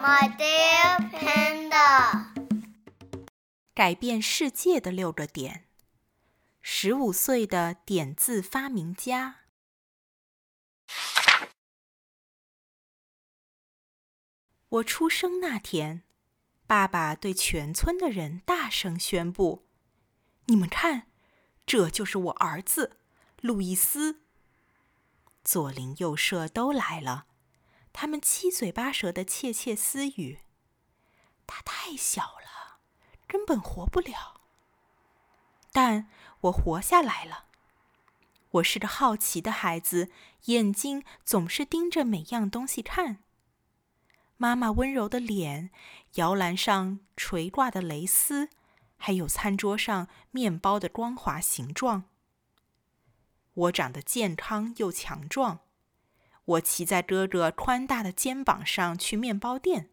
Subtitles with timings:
[0.00, 2.26] My dear panda，
[3.74, 5.66] 改变世界的六个点。
[6.62, 9.40] 十五岁的点字发明家。
[14.68, 16.04] 我出生那天，
[16.68, 19.66] 爸爸对全村的人大声宣布
[20.46, 21.08] ：“你们看，
[21.66, 22.98] 这就是我儿子，
[23.40, 24.20] 路易斯。”
[25.42, 27.27] 左邻右舍都来了，
[27.92, 30.40] 他们七嘴八舌的窃窃私语
[31.46, 32.78] ：“他太小了，
[33.26, 34.40] 根本活不了。”
[35.72, 36.08] 但
[36.42, 37.46] 我活下来了。
[38.52, 40.10] 我是个好奇的孩子，
[40.46, 43.22] 眼睛总是盯着每样东西看。
[44.38, 45.70] 妈妈温柔的脸，
[46.14, 48.48] 摇篮上垂挂的蕾丝，
[48.96, 52.04] 还有餐桌上面包的光滑形状。
[53.52, 55.60] 我长得健康又强壮，
[56.48, 59.90] 我骑在哥哥宽大的肩膀上去面包店，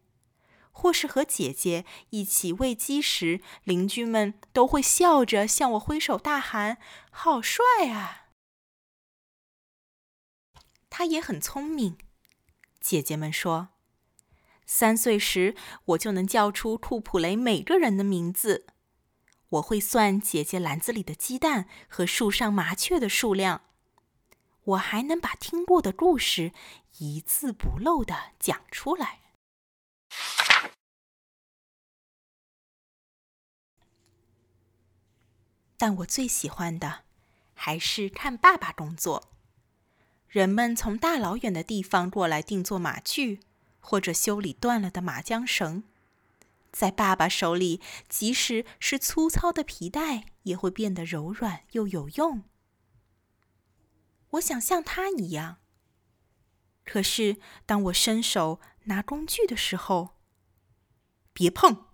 [0.72, 6.78] 或是和姐姐一起喂鸡时，邻居们都会笑着向我挥手大喊
[7.10, 8.28] ：“好帅啊！”
[10.88, 11.98] 他也很聪明，
[12.80, 13.68] 姐姐们说。
[14.64, 15.54] 三岁时，
[15.84, 18.66] 我就能叫出库普雷每个人的名字。
[19.50, 23.62] 我会算姐姐篮子里的鸡蛋和树上麻雀的数量。
[24.66, 26.52] 我还能把听过的故事
[26.98, 29.20] 一字不漏的讲出来。
[35.76, 37.04] 但我最喜欢的
[37.54, 39.30] 还是看爸爸工作。
[40.28, 43.40] 人们从大老远的地方过来定做马具。
[43.88, 45.84] 或者修理断了的马缰绳，
[46.72, 52.42] 在爸爸手里，即使是粗糙的皮带，也会变得柔软又有用。
[54.36, 55.58] 我想像他一样。
[56.84, 60.16] 可是，当我伸手拿工具的时候，
[61.32, 61.86] 别碰！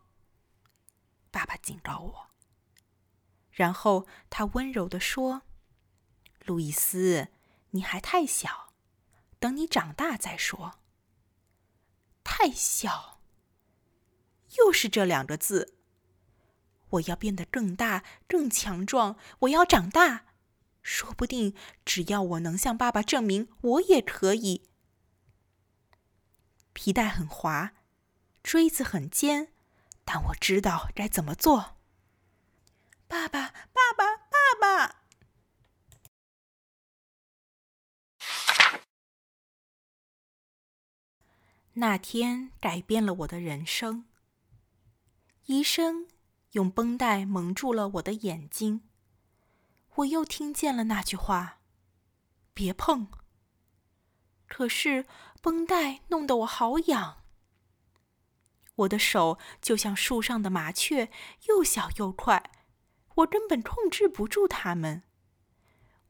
[1.30, 2.30] 爸爸警告我。
[3.50, 5.42] 然后他温柔地说
[6.44, 7.28] ：“路易斯，
[7.70, 8.72] 你还太小，
[9.38, 10.80] 等你长大再说。”
[12.24, 13.20] 太小，
[14.58, 15.74] 又是这两个字。
[16.90, 19.16] 我要变得更大、更强壮。
[19.40, 20.26] 我要长大，
[20.82, 21.54] 说不定
[21.84, 24.68] 只要我能向爸爸证明我也可以。
[26.72, 27.72] 皮带很滑，
[28.42, 29.52] 锥子很尖，
[30.04, 31.76] 但我知道该怎么做。
[33.06, 35.02] 爸爸，爸爸，爸爸！
[41.74, 44.06] 那天改变了我的人生。
[45.46, 46.06] 医生
[46.52, 48.82] 用绷带蒙住了我的眼睛。
[49.96, 51.60] 我又听见了那句话
[52.54, 53.08] ：“别碰。”
[54.48, 55.06] 可是
[55.40, 57.22] 绷带弄得我好痒。
[58.76, 61.10] 我的手就像树上的麻雀，
[61.48, 62.50] 又小又快，
[63.16, 65.02] 我根本控制不住它们。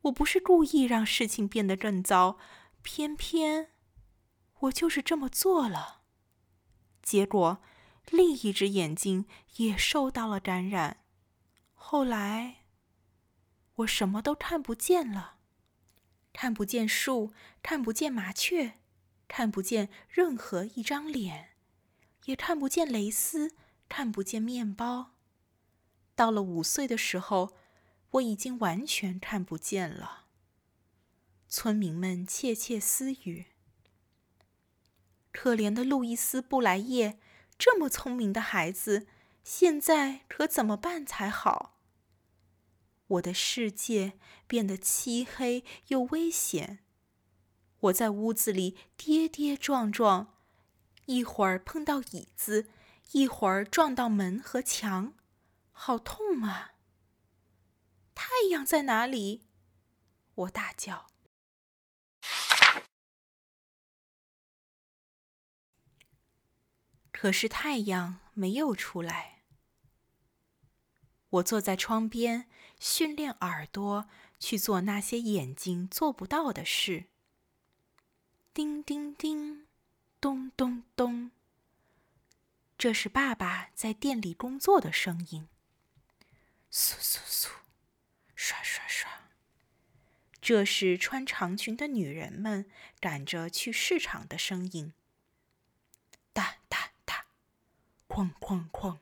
[0.02, 2.38] 我不是故意让事情变得更糟，
[2.82, 3.70] 偏偏……
[4.60, 6.02] 我就是这么做了，
[7.02, 7.60] 结果
[8.10, 9.26] 另一只眼睛
[9.56, 11.04] 也受到了感染。
[11.74, 12.61] 后来，
[13.76, 15.38] 我什么都看不见了，
[16.32, 18.74] 看不见树，看不见麻雀，
[19.26, 21.50] 看不见任何一张脸，
[22.24, 23.54] 也看不见蕾丝，
[23.88, 25.12] 看不见面包。
[26.14, 27.54] 到了五岁的时候，
[28.10, 30.26] 我已经完全看不见了。
[31.48, 33.46] 村民们窃窃私语。
[35.32, 37.18] 可怜的路易斯·布莱叶，
[37.58, 39.06] 这么聪明的孩子，
[39.42, 41.71] 现在可怎么办才好？
[43.12, 46.78] 我的世界变得漆黑又危险。
[47.80, 50.38] 我在屋子里跌跌撞撞，
[51.06, 52.70] 一会儿碰到椅子，
[53.10, 55.14] 一会儿撞到门和墙，
[55.72, 56.74] 好痛啊！
[58.14, 59.48] 太阳在哪里？
[60.34, 61.10] 我大叫。
[67.10, 69.42] 可是太阳没有出来。
[71.30, 72.48] 我坐在窗边，
[72.82, 74.08] 训练耳朵
[74.40, 77.04] 去做那些眼睛做不到的事。
[78.52, 79.68] 叮叮叮，
[80.20, 81.30] 咚咚咚。
[82.76, 85.46] 这是爸爸在店里工作的声音。
[86.72, 87.50] 簌簌簌，
[88.34, 89.08] 刷刷刷。
[90.40, 92.68] 这是穿长裙的女人们
[92.98, 94.92] 赶着去市场的声音。
[96.32, 96.90] 哒哒。
[98.08, 98.98] 哐哐哐！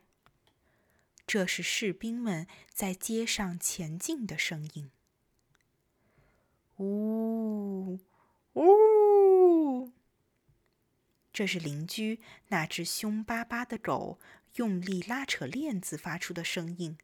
[1.31, 4.91] 这是士兵们在街上前进的声音。
[6.75, 8.01] 呜
[8.55, 9.93] 呜！
[11.31, 12.19] 这是邻居
[12.49, 14.19] 那只凶巴巴的狗
[14.55, 16.97] 用力拉扯链子发出的声音。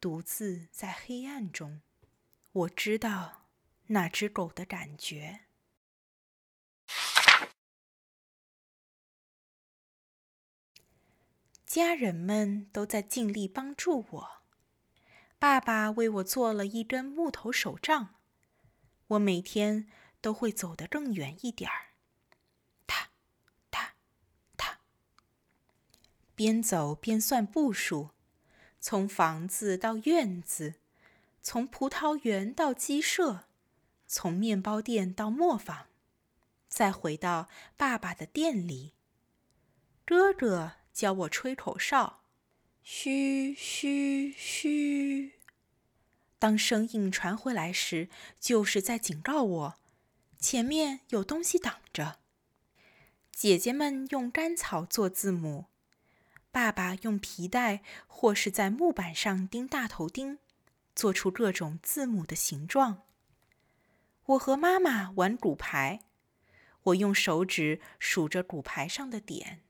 [0.00, 1.82] 独自在黑暗中，
[2.52, 3.48] 我知道
[3.88, 5.43] 那只狗的感觉。
[11.74, 14.30] 家人们都在尽力帮助我。
[15.40, 18.14] 爸爸为我做了一根木头手杖，
[19.08, 19.88] 我每天
[20.20, 21.86] 都会走得更远一点儿。
[22.86, 23.08] 踏，
[23.72, 23.96] 踏，
[24.56, 24.78] 踏。
[26.36, 28.10] 边走边算步数，
[28.78, 30.76] 从房子到院子，
[31.42, 33.46] 从葡萄园到鸡舍，
[34.06, 35.88] 从面包店到磨坊，
[36.68, 38.92] 再回到爸爸的店里。
[40.04, 40.83] 哥哥。
[40.94, 42.22] 教我吹口哨，
[42.84, 45.32] 嘘嘘嘘。
[46.38, 48.08] 当声音传回来时，
[48.38, 49.74] 就是在警告我，
[50.38, 52.20] 前面有东西挡着。
[53.32, 55.66] 姐姐们用干草做字母，
[56.52, 60.38] 爸爸用皮带或是在木板上钉大头钉，
[60.94, 63.02] 做出各种字母的形状。
[64.26, 66.04] 我和妈妈玩骨牌，
[66.84, 69.63] 我用手指数着骨牌上的点。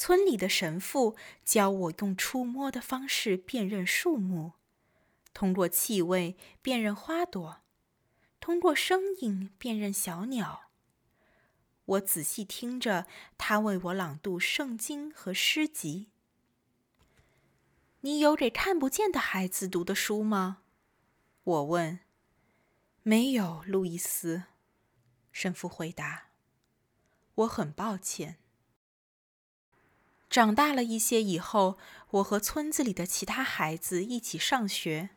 [0.00, 4.52] 村里的神父教我用触摸的方式辨认树木，
[5.34, 7.62] 通过气味辨认花朵，
[8.38, 10.70] 通过声音辨认小鸟。
[11.84, 16.12] 我仔细听着他为我朗读圣经和诗集。
[18.02, 20.62] 你有给看不见的孩子读的书吗？
[21.42, 21.98] 我问。
[23.02, 24.44] 没有，路易斯。
[25.32, 26.28] 神父回答。
[27.34, 28.36] 我很抱歉。
[30.30, 31.78] 长大了一些以后，
[32.10, 35.10] 我和村子里的其他孩子一起上学。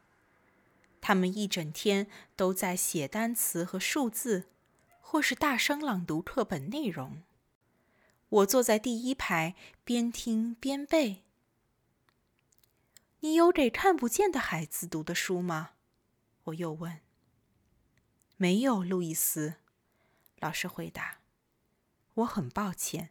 [1.02, 4.50] 他们一整天都在写单词和数字，
[5.00, 7.24] 或是大声朗读课本内容。
[8.30, 11.24] 我坐在第一排，边听边背。
[13.20, 15.72] 你有给看不见的孩子读的书吗？
[16.46, 17.02] 我又问。
[18.38, 19.56] 没有，路易斯。
[20.40, 21.20] 老师回答。
[22.16, 23.10] 我很抱歉。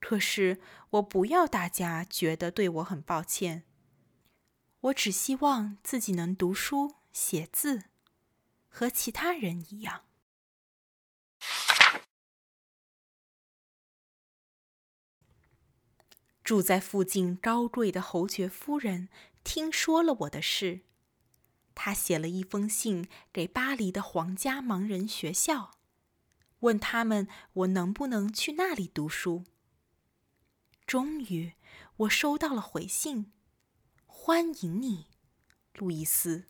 [0.00, 0.60] 可是
[0.90, 3.64] 我不要大家觉得对我很抱歉。
[4.80, 7.84] 我只希望自己能读书写字，
[8.66, 10.06] 和其他人一样。
[16.42, 19.08] 住在附近高贵的侯爵夫人
[19.44, 20.80] 听说了我的事，
[21.74, 25.72] 她写了一封信给巴黎的皇家盲人学校，
[26.60, 29.44] 问他们我能不能去那里读书。
[30.90, 31.52] 终于，
[31.98, 33.30] 我收到了回信，
[34.06, 35.06] 欢迎你，
[35.74, 36.46] 路易斯。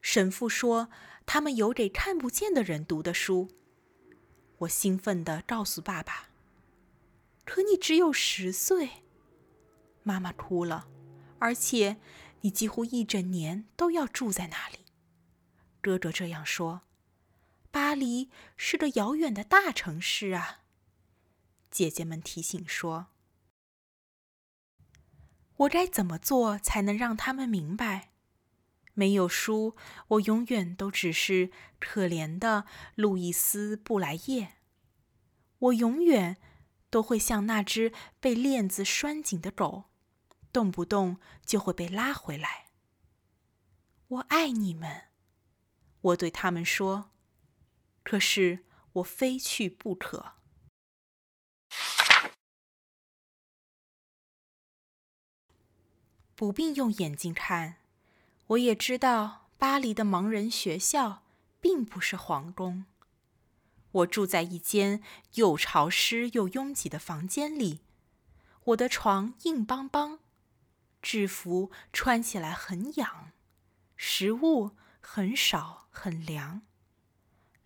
[0.00, 0.88] 神父说
[1.26, 3.50] 他们有给看不见的人读的书。
[4.60, 6.30] 我兴奋地告诉爸爸
[7.44, 9.02] ：“可你只有十岁。”
[10.02, 10.88] 妈妈哭了，
[11.38, 11.98] 而且
[12.40, 14.86] 你几乎一整年都要住在那里。
[15.82, 16.80] 哥哥这样说
[17.70, 20.62] ：“巴黎是个遥远的大城市啊。”
[21.70, 23.08] 姐姐们提醒说
[25.56, 28.12] ：“我该怎么做才能让他们明白？
[28.94, 29.76] 没有书，
[30.08, 32.64] 我永远都只是可怜的
[32.94, 34.56] 路易斯·布莱叶。
[35.58, 36.38] 我永远
[36.90, 39.84] 都会像那只被链子拴紧的狗，
[40.52, 42.66] 动不动就会被拉回来。
[44.08, 45.08] 我爱你们，
[46.00, 47.10] 我对他们说。
[48.02, 48.64] 可是
[48.94, 50.37] 我非去不可。”
[56.38, 57.78] 不必用眼睛看，
[58.46, 61.24] 我也知道巴黎的盲人学校
[61.60, 62.86] 并不是皇宫。
[63.90, 65.02] 我住在一间
[65.34, 67.80] 又潮湿又拥挤的房间里，
[68.66, 70.20] 我的床硬邦邦，
[71.02, 73.32] 制服穿起来很痒，
[73.96, 76.62] 食物很少很凉，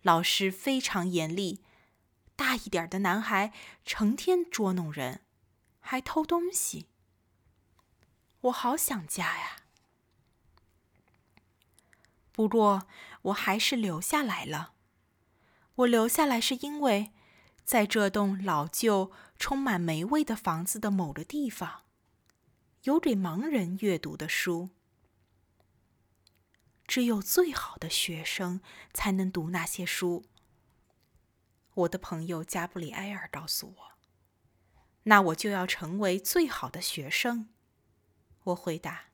[0.01, 1.61] 老师非常严厉，
[2.35, 3.53] 大一点的男孩
[3.85, 5.21] 成天捉弄人，
[5.79, 6.87] 还偷东西。
[8.43, 9.63] 我好想家呀！
[12.33, 12.87] 不过
[13.23, 14.73] 我还是留下来了。
[15.75, 17.11] 我留下来是因为，
[17.63, 21.83] 在这栋老旧、充满霉味的房子的某个地方，
[22.83, 24.71] 有给盲人阅读的书。
[26.85, 28.59] 只有最好的学生
[28.93, 30.25] 才能读那些书。
[31.75, 33.91] 我的朋友加布里埃尔告诉我
[35.03, 37.49] ：“那我就要成为最好的学生。”
[38.45, 39.05] 我回答：“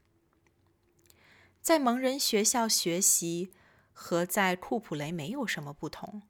[1.61, 3.51] 在蒙人学校学习
[3.91, 6.23] 和在库普雷没有什么不同。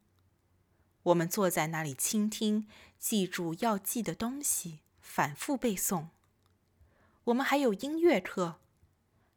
[1.03, 6.07] 我们坐在那里倾听，记住要记的东西，反复背诵。
[7.25, 8.59] 我们还有音乐课，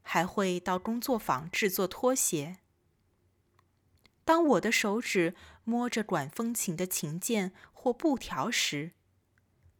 [0.02, 2.58] 还会到工作坊制作拖鞋。
[4.24, 8.92] 当我的手指摸着管风琴的琴键或布条时，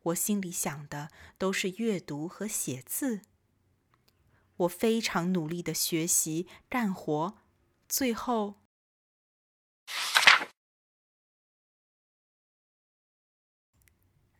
[0.05, 3.23] 我心里想的都是阅读和写字。
[4.57, 7.39] 我非常努力的学习干活，
[7.89, 8.61] 最后，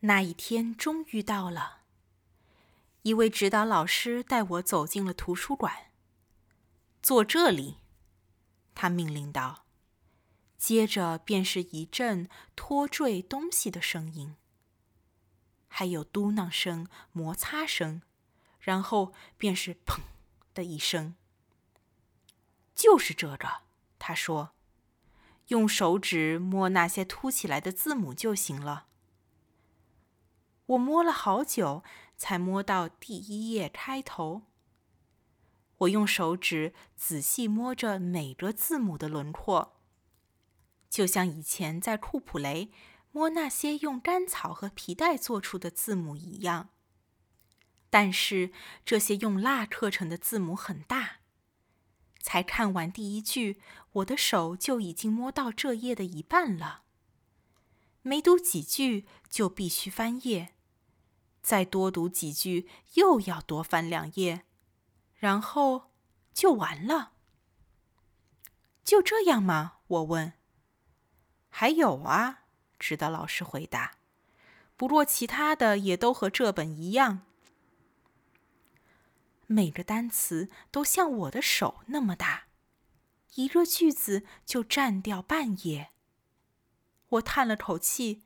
[0.01, 1.83] 那一天终于到了。
[3.03, 5.91] 一位指导老师带我走进了图书馆。
[7.03, 7.79] 坐这里，
[8.75, 9.67] 他命令道。
[10.57, 14.37] 接着便是一阵拖坠东西的声音，
[15.67, 18.03] 还有嘟囔声、摩擦声，
[18.63, 20.01] 然后便是“砰”
[20.55, 21.15] 的一声。
[22.75, 23.63] 就是这个，
[23.99, 24.53] 他说
[25.49, 28.87] ：“用手指摸那些凸起来的字母就行了。”
[30.67, 31.83] 我摸了好久，
[32.17, 34.43] 才摸到第一页开头。
[35.79, 39.77] 我用手指仔细摸着每个字母的轮廓。
[40.89, 42.71] 就像以前在库普雷
[43.11, 46.69] 摸那些用干草和皮带做出的字母一样，
[47.93, 48.53] 但是
[48.87, 51.19] 这些用蜡刻成的字母很大。
[52.19, 53.61] 才看完第一句，
[53.93, 56.85] 我的手就已经摸到这页的一半了。
[58.01, 60.55] 没读几句就必须翻页，
[61.43, 64.47] 再多读几句又要多翻两页，
[65.17, 65.91] 然后
[66.33, 67.13] 就完了。
[68.83, 69.81] 就这样吗？
[69.87, 70.33] 我问。
[71.51, 72.45] 还有啊，
[72.79, 73.97] 指导老师回答。
[74.79, 77.27] 不过其他的也都和这本一样。
[79.53, 82.49] 每个单词都像我的手那么大，
[83.35, 85.91] 一个句子就占掉半页。
[87.11, 88.25] 我叹了口气。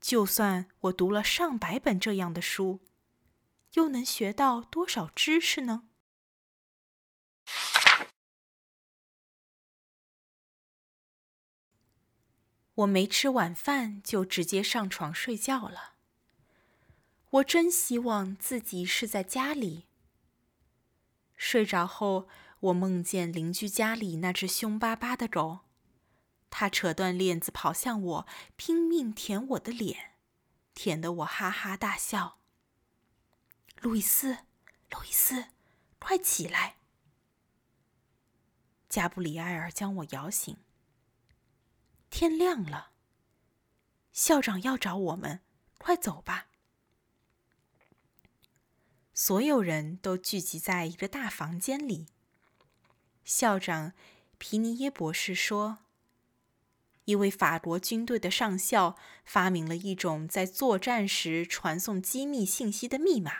[0.00, 2.80] 就算我读了上百本这样的书，
[3.74, 5.88] 又能学到多少知识呢？
[12.74, 15.96] 我没吃晚饭就直接上床睡觉了。
[17.30, 19.86] 我真希望自己是在家里。
[21.36, 25.60] 睡着后，我梦见邻居家里那只凶巴巴的狗，
[26.50, 30.14] 它扯断链子跑向我，拼命舔我的脸，
[30.74, 32.40] 舔得我哈哈大笑。
[33.80, 34.38] 路易斯，
[34.90, 35.46] 路易斯，
[35.98, 36.76] 快起来！
[38.88, 40.56] 加布里埃尔将我摇醒。
[42.10, 42.90] 天亮了。
[44.12, 45.40] 校长要找我们，
[45.78, 46.48] 快走吧！
[49.22, 52.06] 所有人都聚集在一个大房间里。
[53.22, 53.92] 校长
[54.38, 55.80] 皮尼耶博士说
[57.04, 63.32] ：“一位法国军队的上校发明了一种在作战时传送机密信息的密码，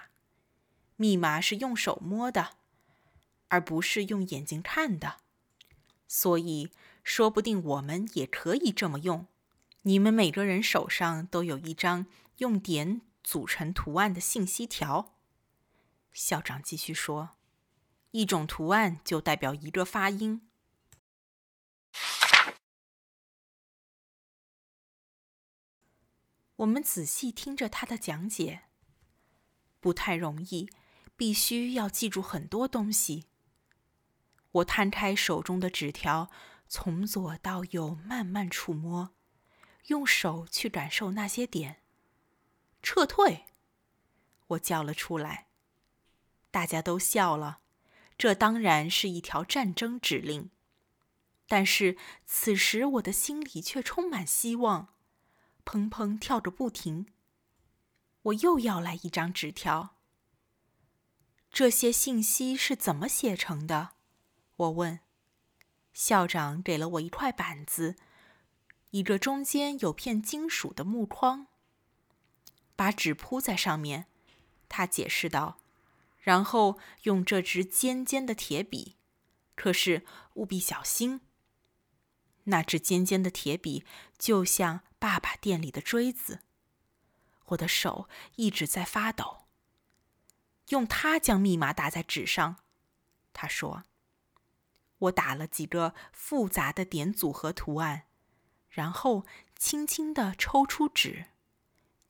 [0.97, 2.51] 密码是用手摸的，
[3.49, 5.17] 而不是用眼睛看的，
[6.07, 6.69] 所以。”
[7.03, 9.27] 说不定我们也可以这么用。
[9.83, 12.05] 你们每个人手上都有一张
[12.37, 15.15] 用点组成图案的信息条。
[16.21, 17.39] 校长继续说
[18.13, 20.51] ：“一种图案就代表一个发音。”
[26.57, 28.65] 我们仔细听着他的讲解，
[29.81, 30.69] 不太容易，
[31.17, 33.31] 必须要记住很多东西。
[34.53, 36.31] 我摊开手中的纸条。
[36.73, 39.17] 从左到右慢慢触摸，
[39.87, 41.83] 用手去感受那些点。
[42.81, 43.47] 撤退，
[44.47, 45.50] 我叫了出来。
[46.51, 47.61] 大家都笑了。
[48.19, 50.51] 这当然是一条战争指令，
[51.49, 54.95] 但是此时我的心里却充满希望，
[55.65, 57.07] 砰砰跳个不停。
[58.23, 59.97] 我又要来一张纸条。
[61.51, 63.93] 这些信息是怎么写成的？
[64.57, 65.01] 我问。
[65.95, 67.97] 校长给了我一块板子，
[68.91, 71.47] 一个中间有片金属的木框。
[72.77, 74.07] 把纸铺在上面，
[74.69, 75.60] 他解释道，
[76.21, 78.97] 然后用这支尖尖的铁笔，
[79.55, 81.23] 可是务必小心。
[82.45, 83.85] 那支尖尖的铁笔
[84.19, 86.41] 就像爸爸店里的锥子。
[87.47, 89.47] 我的手一直在发抖。
[90.69, 92.59] 用它将密码打在纸上，
[93.33, 93.85] 他说。
[94.99, 98.03] 我打了几个复杂的点组合图案，
[98.69, 99.25] 然后
[99.57, 101.29] 轻轻地抽出纸，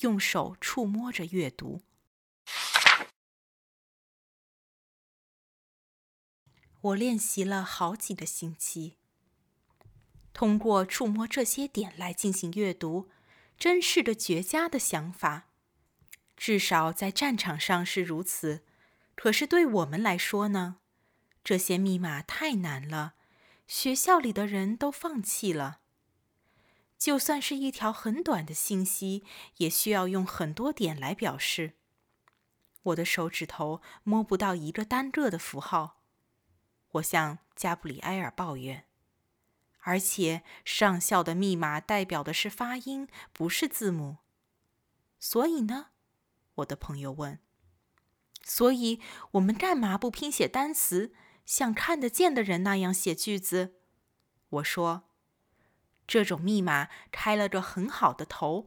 [0.01, 1.83] 用手触摸着阅读。
[6.83, 8.97] 我练习了好几个星期。
[10.33, 13.11] 通过触摸这些点来进行阅读，
[13.59, 15.49] 真是个绝佳的想法。
[16.37, 18.65] 至少在战场上是如此。
[19.15, 20.79] 可是对我们来说呢？
[21.45, 23.15] 这些密码太难了，
[23.67, 25.81] 学校里的人都放弃了。
[26.97, 29.25] 就算是一条很短的信息，
[29.59, 31.75] 也需要用很多点来表示。
[32.85, 36.00] 我的手指头摸不到一个单个的符号。
[36.93, 38.85] 我向加布里埃尔抱怨。
[39.81, 44.19] 而且上校的密码代表的是发音，不是字母。
[45.19, 45.87] 所以呢？
[46.57, 47.39] 我的朋友问。
[48.43, 49.01] 所以
[49.33, 51.15] 我们干嘛不拼写单词，
[51.47, 53.77] 像看得见的人那样写句子？
[54.49, 55.05] 我说。
[56.07, 58.67] 这种密码开了个很好的头，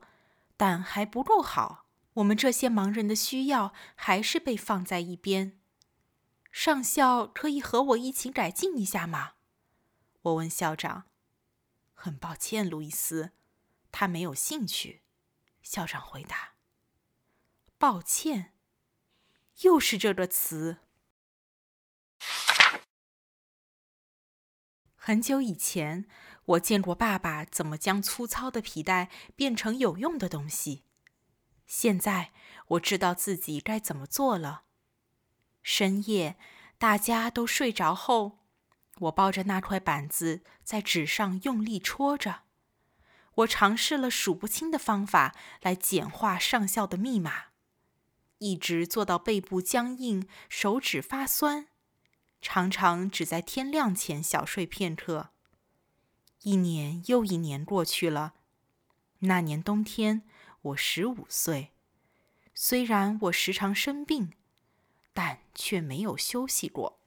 [0.55, 1.85] 但还不够好。
[2.13, 5.59] 我们这些盲人的需要还是被放在一边。
[6.53, 9.33] 上校可以和我一起改进一下吗？
[10.21, 11.09] 我问校长。
[11.95, 13.31] 很抱歉，路易斯，
[13.91, 15.01] 他没有兴趣。
[15.63, 16.53] 校长回答。
[17.79, 18.53] 抱歉，
[19.61, 20.77] 又是这个词。
[24.95, 26.05] 很久以前，
[26.45, 30.83] 我见过爸爸怎么将粗糙的皮带变成有用的东西。
[31.65, 32.31] 现在
[32.67, 34.65] 我知道自己该怎么做了。
[35.63, 36.37] 深夜，
[36.77, 38.39] 大家都睡着后。
[38.99, 42.43] 我抱着那块板子在纸上用力戳着，
[43.35, 47.45] 我尝试了数不清的方法来简化上校的密码，
[48.37, 51.67] 一直做到背部僵硬、手指发酸，
[52.39, 55.31] 常常只在天亮前小睡片刻。
[56.41, 58.35] 一年又一年过去了，
[59.19, 60.21] 那年冬天
[60.61, 61.71] 我十五岁，
[62.53, 64.33] 虽然我时常生病，
[65.13, 66.99] 但却没有休息过。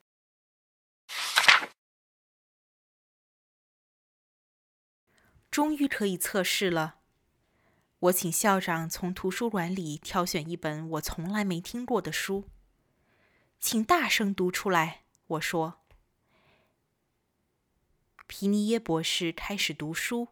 [5.50, 7.00] 终于可以测试了。
[8.00, 12.50] 我请校长从图书馆里挑选一本我从来没听过的书，
[13.58, 15.04] 请大声读出来。
[15.28, 15.80] 我说
[18.28, 20.28] ：“皮尼耶博士开始读书。”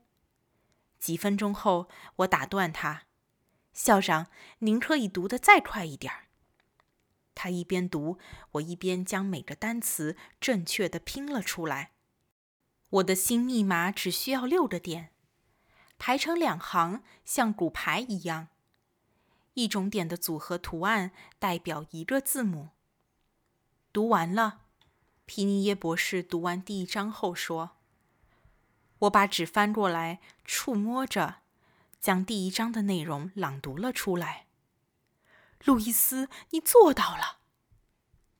[1.01, 3.07] 几分钟后，我打断他
[3.73, 4.27] ：“校长，
[4.59, 6.29] 您可以读得再快一点儿。”
[7.35, 8.19] 他一边读，
[8.53, 11.93] 我一边将每个单词正确的拼了出来。
[12.91, 15.11] 我的新密码只需要六个点。
[15.99, 18.49] 排成两行，像骨牌一样。
[19.55, 22.71] 一种点的组合图案代表一个字母。
[23.93, 24.63] 读完了，
[25.25, 27.77] 皮尼耶博士读完第一章后说
[29.01, 31.37] ：“我把纸翻过来，触摸着，
[32.01, 34.44] 将第一章的内容朗读了出来。”
[35.65, 37.41] 路易斯，你做到了！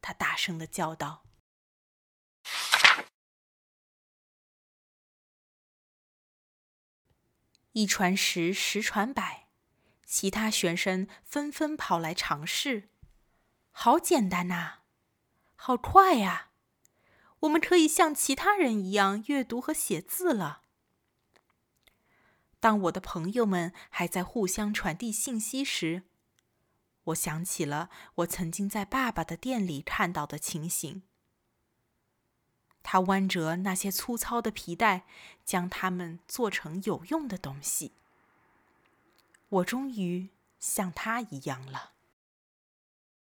[0.01, 1.25] 他大声的叫道。
[7.73, 9.49] 一传十，十传百，
[10.05, 12.91] 其他学生纷纷跑来尝试。
[13.73, 14.83] 好简单呐，
[15.57, 16.51] 好快呀！
[17.41, 20.63] 我们可以像其他人一样阅读和写字了。
[22.61, 26.05] 当我的朋友们还在互相传递信息时，
[27.05, 31.03] 我想起了我曾经在爸爸的店里看到的情形。
[32.83, 35.07] 他弯折那些粗糙的皮带，
[35.45, 37.93] 将它们做成有用的东西。
[39.49, 40.29] 我终于
[40.61, 41.94] 像他一样了。